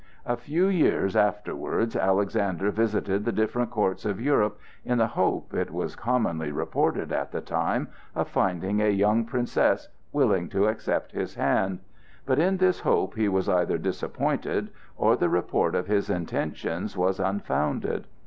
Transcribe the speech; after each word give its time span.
A 0.25 0.35
few 0.35 0.65
years 0.65 1.15
afterwards 1.15 1.95
Alexander 1.95 2.71
visited 2.71 3.23
the 3.23 3.31
different 3.31 3.69
courts 3.69 4.03
of 4.03 4.19
Europe, 4.19 4.57
in 4.83 4.97
the 4.97 5.05
hope, 5.05 5.53
it 5.53 5.69
was 5.69 5.95
commonly 5.95 6.51
reported 6.51 7.11
at 7.11 7.31
the 7.31 7.39
time, 7.39 7.87
of 8.15 8.27
finding 8.27 8.81
a 8.81 8.89
young 8.89 9.25
princess 9.25 9.89
willing 10.11 10.49
to 10.49 10.65
accept 10.65 11.11
his 11.11 11.35
hand; 11.35 11.81
but 12.25 12.39
in 12.39 12.57
this 12.57 12.79
hope 12.79 13.13
he 13.13 13.29
was 13.29 13.47
either 13.47 13.77
disappointed, 13.77 14.69
or 14.97 15.15
the 15.15 15.29
report 15.29 15.75
of 15.75 15.85
his 15.85 16.09
intentions 16.09 16.97
was 16.97 17.19
unfounded. 17.19 18.07